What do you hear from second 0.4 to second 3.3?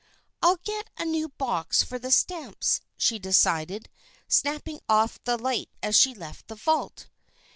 "I'll get a new box for the stamps," she